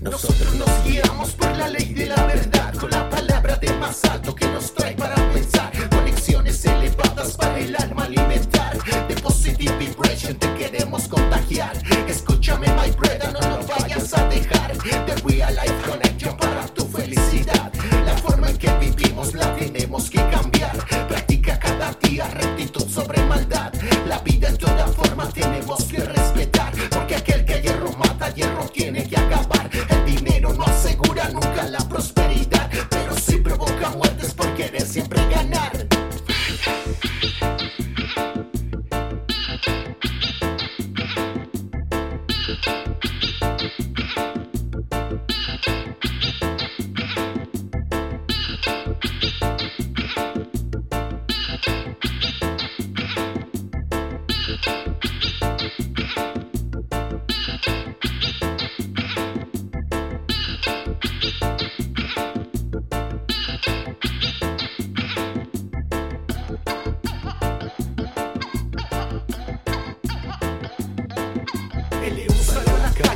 Nosotros 0.00 0.54
nos 0.54 0.84
guiamos 0.84 1.32
por 1.32 1.54
la 1.58 1.68
ley 1.68 1.92
de 1.92 2.06
la 2.06 2.24
verdad, 2.24 2.72
con 2.74 2.90
la 2.90 3.10
palabra 3.10 3.56
de 3.56 3.70
más 3.74 4.02
alto 4.06 4.34
que 4.34 4.46
nos 4.46 4.72
trae 4.72 4.94
para 4.94 5.14
pensar. 5.30 5.70
Conexiones 5.90 6.64
elevadas 6.64 7.36
para 7.36 7.58
el 7.58 7.76
alma 7.76 8.04
alimentar. 8.04 8.78
De 9.08 9.14
positive 9.16 9.76
vibration 9.76 10.36
te 10.36 10.54
queremos 10.54 11.06
contagiar. 11.06 11.76
Escúchame, 12.08 12.66
my 12.68 12.90
brother, 12.92 13.30
no 13.30 13.40
nos 13.40 13.66
vayas 13.66 14.14
a 14.14 14.24
dejar. 14.28 14.74
De 14.78 15.14
real 15.16 15.54
life 15.54 15.90
connection 15.90 16.34
para 16.38 16.66
tu 16.68 16.86
felicidad. 16.86 17.70
La 18.06 18.16
forma 18.16 18.48
en 18.48 18.56
que 18.56 18.72
vivimos 18.78 19.34
la 19.34 19.54
tenemos 19.54 20.08
que 20.08 20.26
cambiar. 20.30 20.78
Practica 21.08 21.58
cada 21.58 21.92
día 22.02 22.26
rectitud 22.28 22.88
sobre 22.88 23.22
maldad. 23.26 23.70
La 24.08 24.18
vida 24.20 24.48
en 24.48 24.56
toda 24.56 24.86
forma 24.86 25.28
tenemos 25.28 25.84
que 25.84 25.98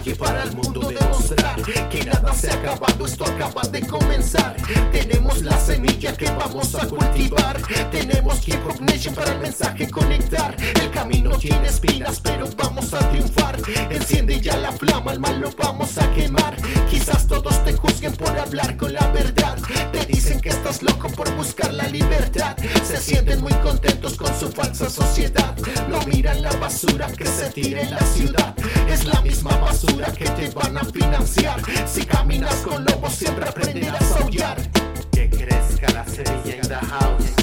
calle 0.05 0.17
para 0.17 0.43
el 0.43 0.53
mundo 0.53 0.81
demostrar 0.81 1.63
que 1.63 2.05
nada 2.05 2.33
se 2.35 2.51
ha 2.51 2.55
acabado, 2.55 3.07
esto 3.07 3.25
acaba 3.25 3.63
de 3.63 3.87
comenzar. 3.87 4.57
Tenemos 4.93 5.43
la 5.43 5.59
semilla 5.59 6.15
que 6.17 6.27
vamos 6.27 6.75
a 6.75 6.87
cultivar. 6.87 7.61
Tenemos 7.91 8.41
Hop 8.67 8.81
Nation 8.81 9.15
para 9.15 9.33
el 9.33 9.41
mensaje 9.41 9.89
conectar. 9.91 10.57
El 10.83 10.91
camino 10.91 11.31
tiene 11.39 11.69
espinas, 11.69 12.21
pero 12.21 12.47
vamos 12.57 12.93
a 12.93 12.99
triunfar. 13.11 13.57
Enciende 13.91 14.41
ya 14.41 14.57
la 14.59 14.73
flama, 14.73 15.13
el 15.13 15.21
mal 15.21 15.41
lo 15.41 15.51
vamos 15.53 15.97
a 15.97 16.11
quemar. 16.13 16.57
Quizás 16.91 17.27
todos 17.27 17.65
te 17.65 17.73
juzguen 17.73 18.15
por 18.15 18.39
hablar 18.39 18.77
con 18.77 18.93
la 18.93 19.07
verdad. 19.09 19.57
Estás 20.65 20.83
loco 20.83 21.11
por 21.11 21.31
buscar 21.34 21.75
la 21.75 21.87
libertad. 21.89 22.57
Se 22.83 22.97
sienten 22.97 23.43
muy 23.43 23.53
contentos 23.57 24.17
con 24.17 24.34
su 24.41 24.51
falsa 24.51 24.89
sociedad. 24.89 25.55
No 25.91 26.01
miran 26.07 26.41
la 26.41 26.53
basura 26.53 27.07
que 27.09 27.27
se 27.27 27.51
tira 27.51 27.83
en 27.83 27.91
la 27.91 28.01
ciudad. 28.01 28.55
Es 28.89 29.05
la 29.05 29.20
misma 29.20 29.59
basura 29.59 30.11
que 30.11 30.25
te 30.25 30.48
van 30.48 30.79
a 30.79 30.85
financiar. 30.87 31.61
Si 31.87 32.07
caminas 32.07 32.55
con 32.62 32.83
lobos, 32.83 33.15
siempre 33.15 33.47
aprenderás 33.47 34.11
a 34.12 34.25
aullar. 34.25 34.57
Que 35.12 35.29
crezca 35.29 35.92
la 35.92 36.07
semilla 36.07 36.57
in 36.57 36.62
the 36.62 36.77
house. 36.77 37.35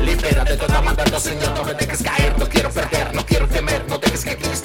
Libérate 0.00 0.56
toda 0.58 0.80
mandato, 0.80 1.18
Señor, 1.18 1.54
no 1.56 1.64
me 1.64 1.74
dejes 1.74 2.02
caer, 2.04 2.38
no 2.38 2.48
quiero 2.48 2.70
perder, 2.70 3.12
no 3.16 3.26
quiero 3.26 3.48
temer, 3.48 3.84
no 3.88 3.98
dejes 3.98 4.24
que 4.24 4.36
que 4.36 4.48
mis 4.48 4.62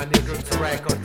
my 0.00 0.06
nigga 0.06 0.34
on. 0.90 0.99